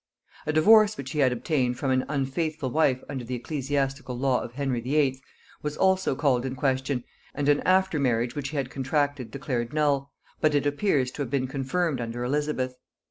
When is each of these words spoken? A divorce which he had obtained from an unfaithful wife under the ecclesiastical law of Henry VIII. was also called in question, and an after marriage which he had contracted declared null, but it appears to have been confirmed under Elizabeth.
A 0.47 0.51
divorce 0.51 0.97
which 0.97 1.11
he 1.11 1.19
had 1.19 1.31
obtained 1.31 1.77
from 1.77 1.91
an 1.91 2.05
unfaithful 2.09 2.71
wife 2.71 3.03
under 3.07 3.23
the 3.23 3.35
ecclesiastical 3.35 4.17
law 4.17 4.41
of 4.41 4.53
Henry 4.53 4.81
VIII. 4.81 5.21
was 5.61 5.77
also 5.77 6.15
called 6.15 6.43
in 6.43 6.55
question, 6.55 7.03
and 7.35 7.47
an 7.47 7.59
after 7.67 7.99
marriage 7.99 8.33
which 8.35 8.49
he 8.49 8.57
had 8.57 8.71
contracted 8.71 9.29
declared 9.29 9.73
null, 9.73 10.11
but 10.39 10.55
it 10.55 10.65
appears 10.65 11.11
to 11.11 11.21
have 11.21 11.29
been 11.29 11.45
confirmed 11.45 12.01
under 12.01 12.23
Elizabeth. 12.23 12.73